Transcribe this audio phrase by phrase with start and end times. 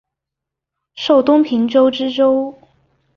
[0.95, 2.57] 授东平州知州。